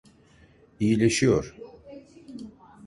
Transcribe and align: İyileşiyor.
İyileşiyor. 0.79 1.55